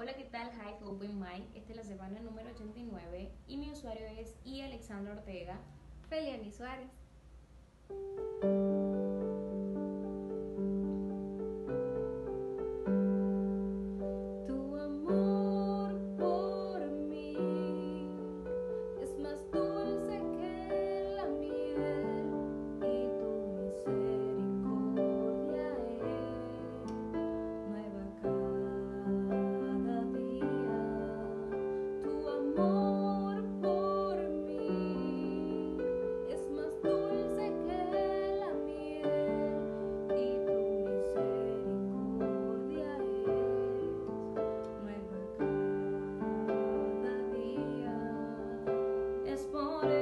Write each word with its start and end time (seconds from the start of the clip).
Hola, 0.00 0.14
¿qué 0.14 0.26
tal? 0.26 0.48
Hi, 0.52 0.76
Open 0.84 1.18
Mind. 1.18 1.56
Esta 1.56 1.72
es 1.72 1.76
la 1.76 1.82
semana 1.82 2.20
número 2.20 2.50
89 2.50 3.32
y 3.48 3.56
mi 3.56 3.72
usuario 3.72 4.06
es 4.06 4.36
I. 4.44 4.60
Alexandra 4.60 5.14
Ortega. 5.14 5.58
Feliani 6.08 6.52
Suárez. 6.52 6.88
corresponde. 49.46 49.97